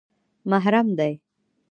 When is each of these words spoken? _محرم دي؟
_محرم 0.51 0.87
دي؟ 0.99 1.11